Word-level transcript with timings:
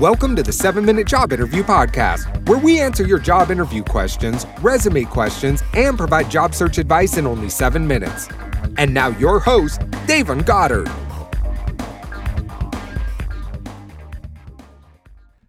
Welcome 0.00 0.36
to 0.36 0.44
the 0.44 0.52
7 0.52 0.84
Minute 0.84 1.08
Job 1.08 1.32
Interview 1.32 1.64
Podcast, 1.64 2.48
where 2.48 2.60
we 2.60 2.78
answer 2.78 3.04
your 3.04 3.18
job 3.18 3.50
interview 3.50 3.82
questions, 3.82 4.46
resume 4.60 5.04
questions, 5.04 5.60
and 5.74 5.98
provide 5.98 6.30
job 6.30 6.54
search 6.54 6.78
advice 6.78 7.16
in 7.16 7.26
only 7.26 7.48
7 7.48 7.84
minutes. 7.84 8.28
And 8.76 8.94
now, 8.94 9.08
your 9.08 9.40
host, 9.40 9.80
Davon 10.06 10.42
Goddard. 10.42 10.88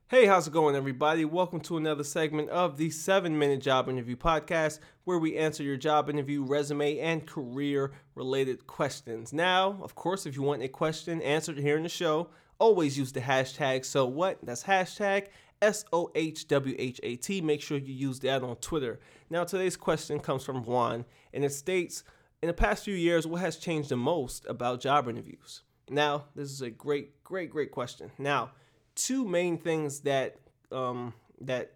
Hey, 0.08 0.26
how's 0.26 0.48
it 0.48 0.52
going, 0.52 0.76
everybody? 0.76 1.26
Welcome 1.26 1.60
to 1.62 1.78
another 1.78 2.04
segment 2.04 2.50
of 2.50 2.78
the 2.78 2.90
7 2.90 3.38
Minute 3.38 3.62
Job 3.62 3.88
Interview 3.88 4.16
Podcast, 4.16 4.80
where 5.04 5.20
we 5.20 5.38
answer 5.38 5.62
your 5.62 5.78
job 5.78 6.10
interview, 6.10 6.44
resume, 6.44 6.98
and 6.98 7.28
career 7.28 7.92
related 8.16 8.66
questions. 8.66 9.32
Now, 9.32 9.78
of 9.84 9.94
course, 9.94 10.26
if 10.26 10.36
you 10.36 10.42
want 10.42 10.64
a 10.64 10.68
question 10.68 11.22
answered 11.22 11.60
here 11.60 11.78
in 11.78 11.84
the 11.84 11.90
show, 11.90 12.30
always 12.60 12.98
use 12.98 13.12
the 13.12 13.22
hashtag 13.22 13.86
so 13.86 14.06
what? 14.06 14.38
That's 14.44 14.64
hashtag 14.64 15.28
s-o-h-w-h-a-t 15.62 17.42
make 17.42 17.62
sure 17.62 17.78
you 17.78 17.94
use 17.94 18.20
that 18.20 18.44
on 18.44 18.56
twitter. 18.58 19.00
Now 19.30 19.44
today's 19.44 19.76
question 19.76 20.20
comes 20.20 20.44
from 20.44 20.64
juan 20.64 21.06
and 21.34 21.44
it 21.44 21.52
states 21.52 22.04
in 22.42 22.48
the 22.48 22.54
past 22.54 22.86
few 22.86 22.96
years 22.96 23.28
what 23.28 23.42
has 23.42 23.58
changed 23.58 23.90
the 23.90 23.98
most 23.98 24.46
about 24.48 24.80
job 24.80 25.10
interviews? 25.10 25.64
Now 25.90 26.26
this 26.36 26.52
is 26.52 26.62
a 26.62 26.70
great 26.70 27.24
great 27.24 27.50
great 27.50 27.72
question. 27.72 28.12
Now 28.18 28.52
two 28.96 29.26
main 29.26 29.58
things 29.58 30.02
that 30.02 30.38
um, 30.72 31.14
that 31.42 31.74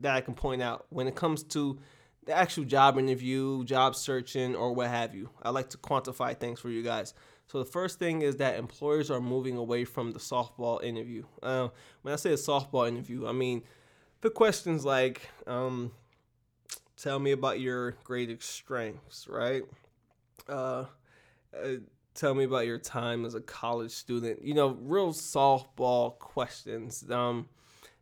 that 0.00 0.14
i 0.14 0.20
can 0.20 0.34
point 0.34 0.60
out 0.60 0.86
when 0.90 1.06
it 1.06 1.14
comes 1.14 1.42
to 1.42 1.78
the 2.26 2.36
actual 2.36 2.64
job 2.64 2.98
interview 2.98 3.64
job 3.64 3.96
searching 3.96 4.54
or 4.54 4.72
what 4.72 4.88
have 4.88 5.14
you 5.14 5.30
i 5.42 5.50
like 5.50 5.70
to 5.70 5.78
quantify 5.78 6.36
things 6.36 6.60
for 6.60 6.70
you 6.70 6.82
guys 6.82 7.14
so 7.48 7.58
the 7.58 7.64
first 7.64 7.98
thing 7.98 8.22
is 8.22 8.36
that 8.36 8.58
employers 8.58 9.10
are 9.10 9.20
moving 9.20 9.56
away 9.56 9.84
from 9.84 10.12
the 10.12 10.18
softball 10.18 10.82
interview. 10.82 11.24
Uh, 11.42 11.68
when 12.02 12.12
I 12.12 12.16
say 12.16 12.30
a 12.30 12.36
softball 12.36 12.88
interview, 12.88 13.26
I 13.26 13.32
mean 13.32 13.62
the 14.20 14.30
questions 14.30 14.84
like, 14.84 15.30
um, 15.46 15.92
"Tell 16.96 17.18
me 17.18 17.30
about 17.30 17.60
your 17.60 17.92
greatest 18.02 18.50
strengths," 18.50 19.28
right? 19.28 19.62
Uh, 20.48 20.86
uh, 21.56 21.76
tell 22.14 22.34
me 22.34 22.44
about 22.44 22.66
your 22.66 22.78
time 22.78 23.24
as 23.24 23.34
a 23.34 23.40
college 23.40 23.92
student. 23.92 24.42
You 24.42 24.54
know, 24.54 24.70
real 24.80 25.12
softball 25.12 26.18
questions. 26.18 27.08
Um, 27.08 27.48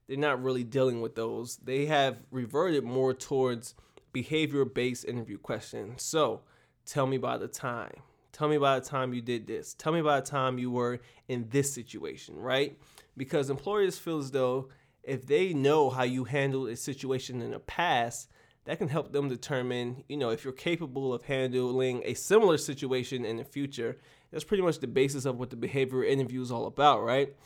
they're 0.07 0.17
not 0.17 0.43
really 0.43 0.65
dealing 0.65 1.03
with 1.03 1.17
those. 1.17 1.57
They 1.59 1.87
have 1.87 2.19
reverted 2.31 2.85
more 2.85 3.13
towards 3.13 3.75
behavior 4.15 4.65
based 4.65 5.05
interview 5.05 5.37
questions. 5.37 6.03
So, 6.03 6.41
tell 6.87 7.07
me 7.07 7.17
about 7.17 7.41
the 7.41 7.49
time 7.49 8.01
Tell 8.35 8.49
me 8.49 8.57
about 8.57 8.83
the 8.83 8.91
time 8.91 9.15
you 9.15 9.23
did 9.23 9.47
this. 9.47 9.75
Tell 9.75 9.93
me 9.93 10.01
about 10.01 10.25
the 10.25 10.31
time 10.33 10.59
you 10.59 10.69
were 10.69 10.99
in 11.29 11.47
this 11.51 11.73
situation, 11.73 12.37
right? 12.37 12.77
Because 13.17 13.49
employers 13.49 13.97
feel 13.97 14.19
as 14.19 14.33
though 14.33 14.71
if 15.05 15.25
they 15.25 15.55
know 15.55 15.89
how 15.89 16.03
you 16.03 16.25
handled 16.25 16.69
a 16.69 16.75
situation 16.75 17.41
in 17.41 17.53
the 17.53 17.61
past, 17.61 18.29
that 18.65 18.79
can 18.79 18.89
help 18.89 19.13
them 19.13 19.29
determine, 19.29 20.03
you 20.09 20.17
know, 20.17 20.31
if 20.31 20.43
you're 20.43 20.53
capable 20.53 21.15
of 21.15 21.23
handling 21.23 22.03
a 22.05 22.15
similar 22.15 22.59
situation 22.59 23.25
in 23.25 23.37
the 23.37 23.45
future. 23.45 23.99
That's 24.33 24.43
pretty 24.43 24.65
much 24.65 24.81
the 24.81 24.89
basis 24.89 25.27
of 25.27 25.39
what 25.39 25.51
the 25.51 25.57
behavior 25.57 26.03
interview 26.03 26.43
is 26.43 26.51
all 26.51 26.67
about, 26.67 27.05
right? 27.05 27.37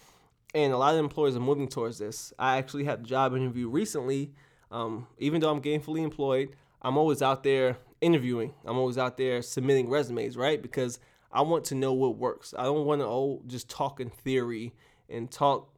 And 0.54 0.72
a 0.72 0.78
lot 0.78 0.94
of 0.94 1.00
employers 1.00 1.36
are 1.36 1.40
moving 1.40 1.68
towards 1.68 1.98
this. 1.98 2.32
I 2.38 2.56
actually 2.56 2.84
had 2.84 3.00
a 3.00 3.02
job 3.02 3.36
interview 3.36 3.68
recently. 3.68 4.32
Um, 4.70 5.06
even 5.18 5.40
though 5.40 5.50
I'm 5.50 5.62
gainfully 5.62 6.02
employed, 6.02 6.50
I'm 6.82 6.96
always 6.96 7.22
out 7.22 7.42
there 7.42 7.78
interviewing. 8.00 8.54
I'm 8.64 8.76
always 8.76 8.98
out 8.98 9.16
there 9.16 9.42
submitting 9.42 9.88
resumes, 9.88 10.36
right? 10.36 10.60
Because 10.60 10.98
I 11.32 11.42
want 11.42 11.64
to 11.66 11.74
know 11.74 11.92
what 11.92 12.16
works. 12.16 12.54
I 12.56 12.64
don't 12.64 12.86
want 12.86 13.00
to 13.00 13.06
oh, 13.06 13.42
just 13.46 13.68
talk 13.68 14.00
in 14.00 14.10
theory 14.10 14.72
and 15.08 15.30
talk 15.30 15.68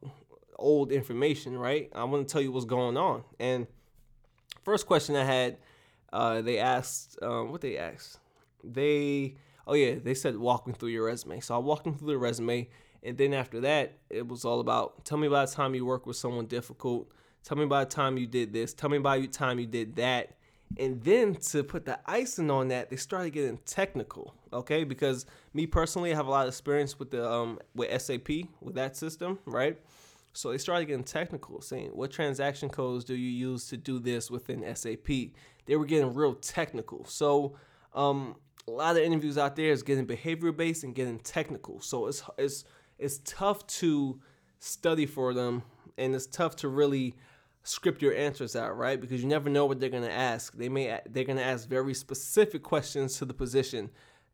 old 0.57 0.91
information, 0.91 1.57
right? 1.57 1.89
I 1.93 2.03
want 2.03 2.27
to 2.27 2.31
tell 2.31 2.41
you 2.41 2.51
what's 2.51 2.65
going 2.65 2.97
on. 2.97 3.23
And 3.39 3.67
first 4.63 4.85
question 4.85 5.15
I 5.15 5.25
had, 5.25 5.57
uh, 6.13 6.41
they 6.41 6.59
asked, 6.59 7.17
um, 7.21 7.51
what 7.51 7.61
they 7.61 7.77
asked? 7.77 8.19
They, 8.63 9.35
oh 9.65 9.73
yeah, 9.73 9.95
they 10.01 10.13
said 10.13 10.37
walking 10.37 10.73
through 10.73 10.89
your 10.89 11.05
resume. 11.05 11.39
So 11.39 11.55
I 11.55 11.57
walked 11.57 11.85
them 11.85 11.97
through 11.97 12.09
the 12.09 12.17
resume. 12.17 12.69
And 13.03 13.17
then 13.17 13.33
after 13.33 13.61
that, 13.61 13.97
it 14.09 14.27
was 14.27 14.45
all 14.45 14.59
about 14.59 15.05
tell 15.05 15.17
me 15.17 15.27
about 15.27 15.49
the 15.49 15.55
time 15.55 15.73
you 15.73 15.85
worked 15.85 16.05
with 16.05 16.17
someone 16.17 16.45
difficult. 16.45 17.11
Tell 17.43 17.57
me 17.57 17.63
about 17.63 17.89
the 17.89 17.95
time 17.95 18.17
you 18.17 18.27
did 18.27 18.53
this. 18.53 18.73
Tell 18.73 18.89
me 18.89 18.97
the 18.97 19.27
time 19.27 19.59
you 19.59 19.67
did 19.67 19.95
that. 19.95 20.37
And 20.77 21.03
then 21.03 21.35
to 21.35 21.63
put 21.63 21.85
the 21.85 21.99
icing 22.05 22.49
on 22.49 22.69
that, 22.69 22.89
they 22.89 22.95
started 22.95 23.31
getting 23.31 23.57
technical. 23.65 24.33
Okay, 24.53 24.83
because 24.83 25.25
me 25.53 25.65
personally, 25.65 26.11
I 26.13 26.15
have 26.15 26.27
a 26.27 26.29
lot 26.29 26.47
of 26.47 26.49
experience 26.49 26.97
with 26.97 27.11
the 27.11 27.29
um 27.29 27.59
with 27.75 28.01
SAP 28.01 28.29
with 28.61 28.75
that 28.75 28.95
system, 28.95 29.39
right? 29.45 29.77
So 30.33 30.51
they 30.51 30.57
started 30.57 30.85
getting 30.85 31.03
technical, 31.03 31.61
saying 31.61 31.89
what 31.89 32.11
transaction 32.11 32.69
codes 32.69 33.03
do 33.03 33.15
you 33.15 33.29
use 33.29 33.67
to 33.67 33.77
do 33.77 33.99
this 33.99 34.31
within 34.31 34.63
SAP? 34.75 35.07
They 35.65 35.75
were 35.75 35.85
getting 35.85 36.13
real 36.13 36.35
technical. 36.35 37.03
So 37.05 37.57
um, 37.93 38.35
a 38.67 38.71
lot 38.71 38.95
of 38.95 39.03
interviews 39.03 39.37
out 39.37 39.55
there 39.55 39.71
is 39.71 39.83
getting 39.83 40.05
behavior 40.05 40.51
based 40.51 40.83
and 40.83 40.95
getting 40.95 41.19
technical. 41.19 41.81
So 41.81 42.07
it's 42.07 42.23
it's 42.37 42.63
it's 42.97 43.19
tough 43.25 43.65
to 43.67 44.19
study 44.59 45.05
for 45.05 45.33
them, 45.33 45.63
and 45.97 46.15
it's 46.15 46.27
tough 46.27 46.55
to 46.57 46.69
really 46.69 47.15
script 47.63 48.01
your 48.01 48.15
answers 48.15 48.55
out, 48.55 48.77
right? 48.77 48.99
Because 48.99 49.21
you 49.21 49.27
never 49.27 49.49
know 49.49 49.65
what 49.65 49.79
they're 49.79 49.89
going 49.89 50.03
to 50.03 50.11
ask. 50.11 50.55
They 50.55 50.69
may 50.69 50.99
they're 51.09 51.23
going 51.23 51.37
to 51.37 51.43
ask 51.43 51.67
very 51.67 51.93
specific 51.93 52.63
questions 52.63 53.17
to 53.17 53.25
the 53.25 53.33
position. 53.33 53.89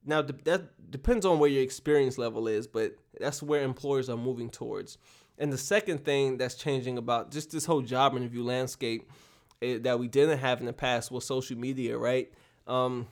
Now 0.06 0.22
that 0.22 0.92
depends 0.92 1.26
on 1.26 1.40
where 1.40 1.50
your 1.50 1.64
experience 1.64 2.18
level 2.18 2.48
is, 2.48 2.68
but 2.68 2.96
that's 3.20 3.44
where 3.44 3.64
employers 3.64 4.10
are 4.10 4.18
moving 4.18 4.50
towards. 4.50 4.98
And 5.38 5.52
the 5.52 5.58
second 5.58 6.04
thing 6.04 6.38
that's 6.38 6.56
changing 6.56 6.98
about 6.98 7.32
just 7.32 7.52
this 7.52 7.66
whole 7.66 7.82
job 7.82 8.16
interview 8.16 8.44
landscape 8.44 9.12
eh, 9.62 9.78
that 9.82 10.00
we 10.00 10.08
didn't 10.08 10.40
have 10.40 10.60
in 10.62 10.66
the 10.66 10.74
past 10.74 11.12
was 11.12 11.26
social 11.26 11.58
media, 11.58 11.98
right? 11.98 12.32
Um, 12.66 13.08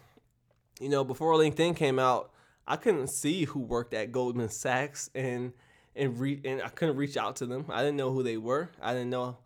you 0.79 0.89
know, 0.89 1.03
before 1.03 1.33
LinkedIn 1.33 1.75
came 1.75 1.99
out, 1.99 2.31
I 2.67 2.77
couldn't 2.77 3.07
see 3.07 3.43
who 3.43 3.59
worked 3.59 3.93
at 3.93 4.11
Goldman 4.11 4.49
Sachs 4.49 5.09
and 5.13 5.53
and 5.95 6.19
re- 6.19 6.41
and 6.43 6.61
I 6.61 6.69
couldn't 6.69 6.97
reach 6.97 7.15
out 7.15 7.37
to 7.37 7.45
them. 7.45 7.65
I 7.69 7.81
didn't 7.81 7.97
know 7.97 8.11
who 8.11 8.23
they 8.23 8.37
were. 8.37 8.69
I 8.81 8.93
didn't 8.93 9.09
know 9.09 9.37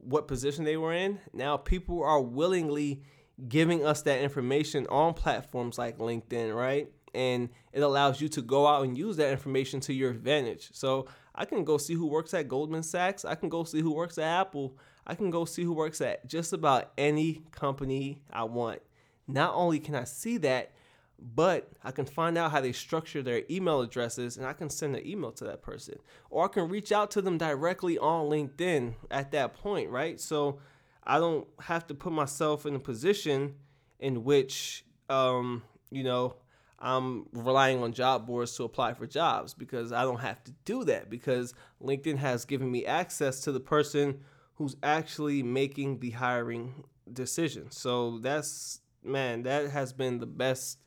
what 0.00 0.28
position 0.28 0.64
they 0.64 0.76
were 0.76 0.92
in. 0.92 1.20
Now 1.32 1.56
people 1.56 2.02
are 2.02 2.20
willingly 2.20 3.02
giving 3.48 3.84
us 3.84 4.02
that 4.02 4.20
information 4.20 4.86
on 4.88 5.14
platforms 5.14 5.78
like 5.78 5.98
LinkedIn, 5.98 6.54
right? 6.54 6.90
And 7.14 7.50
it 7.72 7.80
allows 7.80 8.20
you 8.20 8.28
to 8.30 8.42
go 8.42 8.66
out 8.66 8.84
and 8.84 8.96
use 8.96 9.16
that 9.16 9.30
information 9.30 9.80
to 9.80 9.92
your 9.92 10.10
advantage. 10.10 10.70
So 10.72 11.06
I 11.34 11.44
can 11.44 11.64
go 11.64 11.78
see 11.78 11.94
who 11.94 12.06
works 12.06 12.34
at 12.34 12.48
Goldman 12.48 12.82
Sachs. 12.82 13.24
I 13.24 13.34
can 13.34 13.48
go 13.48 13.64
see 13.64 13.80
who 13.80 13.94
works 13.94 14.18
at 14.18 14.24
Apple. 14.24 14.76
I 15.06 15.14
can 15.14 15.30
go 15.30 15.44
see 15.44 15.62
who 15.62 15.72
works 15.72 16.00
at 16.00 16.26
just 16.26 16.52
about 16.52 16.92
any 16.98 17.42
company 17.52 18.22
I 18.32 18.44
want. 18.44 18.80
Not 19.28 19.54
only 19.54 19.78
can 19.78 19.94
I 19.94 20.04
see 20.04 20.38
that, 20.38 20.72
but 21.18 21.70
I 21.82 21.90
can 21.90 22.04
find 22.04 22.36
out 22.36 22.50
how 22.50 22.60
they 22.60 22.72
structure 22.72 23.22
their 23.22 23.42
email 23.50 23.80
addresses 23.80 24.36
and 24.36 24.46
I 24.46 24.52
can 24.52 24.68
send 24.68 24.96
an 24.96 25.06
email 25.06 25.32
to 25.32 25.44
that 25.44 25.62
person. 25.62 25.96
Or 26.30 26.44
I 26.44 26.48
can 26.48 26.68
reach 26.68 26.92
out 26.92 27.10
to 27.12 27.22
them 27.22 27.38
directly 27.38 27.98
on 27.98 28.28
LinkedIn 28.28 28.94
at 29.10 29.32
that 29.32 29.54
point, 29.54 29.90
right? 29.90 30.20
So 30.20 30.58
I 31.04 31.18
don't 31.18 31.46
have 31.60 31.86
to 31.86 31.94
put 31.94 32.12
myself 32.12 32.66
in 32.66 32.74
a 32.74 32.80
position 32.80 33.54
in 33.98 34.24
which, 34.24 34.84
um, 35.08 35.62
you 35.90 36.02
know, 36.02 36.36
I'm 36.78 37.26
relying 37.32 37.82
on 37.82 37.92
job 37.92 38.26
boards 38.26 38.54
to 38.56 38.64
apply 38.64 38.94
for 38.94 39.06
jobs 39.06 39.54
because 39.54 39.92
I 39.92 40.02
don't 40.02 40.20
have 40.20 40.44
to 40.44 40.52
do 40.64 40.84
that 40.84 41.08
because 41.08 41.54
LinkedIn 41.82 42.18
has 42.18 42.44
given 42.44 42.70
me 42.70 42.84
access 42.84 43.40
to 43.42 43.52
the 43.52 43.60
person 43.60 44.20
who's 44.54 44.76
actually 44.82 45.42
making 45.42 46.00
the 46.00 46.10
hiring 46.10 46.84
decision. 47.10 47.70
So 47.70 48.18
that's, 48.18 48.80
man, 49.02 49.44
that 49.44 49.70
has 49.70 49.94
been 49.94 50.18
the 50.18 50.26
best 50.26 50.78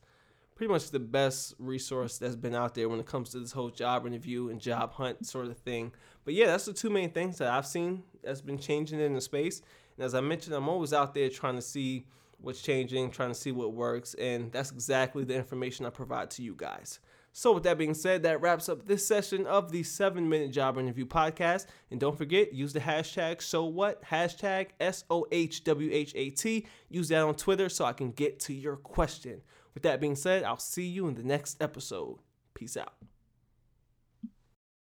pretty 0.60 0.74
much 0.74 0.92
the 0.92 1.00
best 1.00 1.54
resource 1.58 2.18
that's 2.18 2.36
been 2.36 2.54
out 2.54 2.76
there 2.76 2.90
when 2.90 3.00
it 3.00 3.06
comes 3.06 3.30
to 3.30 3.40
this 3.40 3.54
whole 3.54 3.70
job 3.70 4.06
interview 4.06 4.50
and 4.50 4.60
job 4.60 4.92
hunt 4.92 5.26
sort 5.26 5.48
of 5.48 5.58
thing. 5.60 5.90
But 6.26 6.34
yeah, 6.34 6.48
that's 6.48 6.66
the 6.66 6.74
two 6.74 6.90
main 6.90 7.12
things 7.12 7.38
that 7.38 7.48
I've 7.48 7.66
seen 7.66 8.04
that's 8.22 8.42
been 8.42 8.58
changing 8.58 9.00
in 9.00 9.14
the 9.14 9.22
space. 9.22 9.62
And 9.96 10.06
as 10.06 10.14
I 10.14 10.20
mentioned, 10.20 10.54
I'm 10.54 10.68
always 10.68 10.92
out 10.92 11.14
there 11.14 11.30
trying 11.30 11.56
to 11.56 11.62
see 11.62 12.08
what's 12.42 12.62
changing, 12.62 13.10
trying 13.12 13.30
to 13.30 13.36
see 13.36 13.54
what 13.54 13.72
works, 13.72 14.16
and 14.16 14.52
that's 14.52 14.70
exactly 14.70 15.24
the 15.24 15.34
information 15.34 15.86
I 15.86 15.92
provide 15.92 16.30
to 16.32 16.44
you 16.44 16.56
guys. 16.58 17.00
So, 17.32 17.54
with 17.54 17.64
that 17.64 17.78
being 17.78 17.94
said, 17.94 18.24
that 18.24 18.42
wraps 18.42 18.68
up 18.68 18.86
this 18.86 19.08
session 19.08 19.46
of 19.46 19.72
the 19.72 19.84
7 19.84 20.28
Minute 20.28 20.52
Job 20.52 20.78
Interview 20.78 21.06
Podcast. 21.06 21.68
And 21.90 22.02
don't 22.02 22.18
forget, 22.18 22.52
use 22.52 22.74
the 22.74 22.82
hashtag 22.82 23.42
so 23.42 23.64
what, 23.64 24.04
hashtag 24.04 24.72
S 24.82 25.06
O 25.10 25.26
H 25.32 25.64
W 25.64 25.90
H 25.94 26.12
A 26.16 26.32
T. 26.32 26.68
Use 26.90 27.08
that 27.08 27.22
on 27.22 27.36
Twitter 27.36 27.70
so 27.70 27.86
I 27.86 27.94
can 27.94 28.12
get 28.12 28.42
to 28.42 28.54
your 28.54 28.76
question. 28.76 29.42
With 29.80 29.84
that 29.84 30.02
being 30.02 30.18
said, 30.18 30.44
I'll 30.44 30.60
see 30.60 30.86
you 30.86 31.08
in 31.08 31.16
the 31.16 31.24
next 31.24 31.64
episode. 31.64 32.18
Peace 32.54 32.76
out. 32.76 32.96